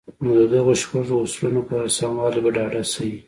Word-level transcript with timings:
نو 0.23 0.29
د 0.39 0.41
دغو 0.53 0.73
شپږو 0.81 1.15
اصلونو 1.25 1.61
پر 1.67 1.79
سموالي 1.97 2.39
به 2.43 2.51
ډاډه 2.55 2.81
شئ. 2.93 3.11